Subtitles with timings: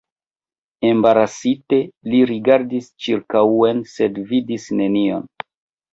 [0.91, 1.79] Embarasite,
[2.13, 5.33] li rigardis ĉirkaŭen, sed vidis nenion.